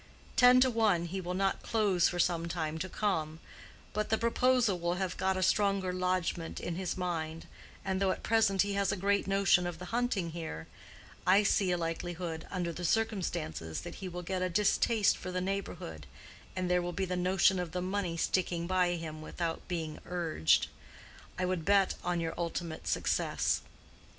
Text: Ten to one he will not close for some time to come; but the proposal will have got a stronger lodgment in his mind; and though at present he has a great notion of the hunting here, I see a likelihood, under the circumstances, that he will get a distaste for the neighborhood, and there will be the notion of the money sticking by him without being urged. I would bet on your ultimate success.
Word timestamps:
Ten 0.35 0.59
to 0.61 0.71
one 0.71 1.05
he 1.05 1.21
will 1.21 1.35
not 1.35 1.61
close 1.61 2.09
for 2.09 2.17
some 2.17 2.47
time 2.47 2.79
to 2.79 2.89
come; 2.89 3.39
but 3.93 4.09
the 4.09 4.17
proposal 4.17 4.79
will 4.79 4.95
have 4.95 5.15
got 5.15 5.37
a 5.37 5.43
stronger 5.43 5.93
lodgment 5.93 6.59
in 6.59 6.73
his 6.73 6.97
mind; 6.97 7.45
and 7.85 8.01
though 8.01 8.09
at 8.09 8.23
present 8.23 8.63
he 8.63 8.73
has 8.73 8.91
a 8.91 8.95
great 8.97 9.27
notion 9.27 9.67
of 9.67 9.77
the 9.77 9.85
hunting 9.93 10.31
here, 10.31 10.65
I 11.27 11.43
see 11.43 11.69
a 11.69 11.77
likelihood, 11.77 12.47
under 12.49 12.73
the 12.73 12.83
circumstances, 12.83 13.81
that 13.81 13.93
he 14.01 14.09
will 14.09 14.23
get 14.23 14.41
a 14.41 14.49
distaste 14.49 15.17
for 15.17 15.31
the 15.31 15.39
neighborhood, 15.39 16.07
and 16.55 16.67
there 16.67 16.81
will 16.81 16.93
be 16.93 17.05
the 17.05 17.15
notion 17.15 17.59
of 17.59 17.71
the 17.71 17.79
money 17.79 18.17
sticking 18.17 18.65
by 18.65 18.95
him 18.95 19.21
without 19.21 19.67
being 19.67 19.99
urged. 20.07 20.65
I 21.37 21.45
would 21.45 21.63
bet 21.63 21.93
on 22.03 22.19
your 22.19 22.33
ultimate 22.39 22.87
success. 22.87 23.61